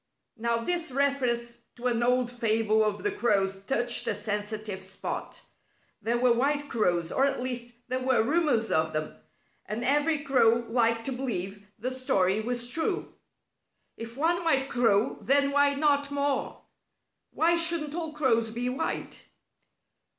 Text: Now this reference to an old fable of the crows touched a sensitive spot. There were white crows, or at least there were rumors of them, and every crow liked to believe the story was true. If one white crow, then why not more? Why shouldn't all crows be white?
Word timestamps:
Now 0.35 0.63
this 0.63 0.89
reference 0.91 1.59
to 1.75 1.85
an 1.85 2.01
old 2.01 2.31
fable 2.31 2.83
of 2.83 3.03
the 3.03 3.11
crows 3.11 3.59
touched 3.59 4.07
a 4.07 4.15
sensitive 4.15 4.83
spot. 4.83 5.43
There 6.01 6.17
were 6.17 6.33
white 6.33 6.67
crows, 6.69 7.11
or 7.11 7.23
at 7.23 7.39
least 7.39 7.75
there 7.87 7.99
were 7.99 8.23
rumors 8.23 8.71
of 8.71 8.93
them, 8.93 9.15
and 9.67 9.85
every 9.85 10.23
crow 10.23 10.63
liked 10.67 11.05
to 11.05 11.11
believe 11.11 11.67
the 11.77 11.91
story 11.91 12.39
was 12.41 12.67
true. 12.67 13.13
If 13.95 14.17
one 14.17 14.43
white 14.43 14.69
crow, 14.69 15.19
then 15.21 15.51
why 15.51 15.75
not 15.75 16.09
more? 16.09 16.63
Why 17.29 17.55
shouldn't 17.55 17.93
all 17.93 18.11
crows 18.11 18.49
be 18.49 18.69
white? 18.69 19.27